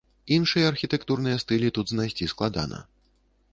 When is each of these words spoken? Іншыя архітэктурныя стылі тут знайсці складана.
Іншыя 0.37 0.69
архітэктурныя 0.71 1.41
стылі 1.43 1.69
тут 1.79 1.93
знайсці 1.93 2.31
складана. 2.35 2.83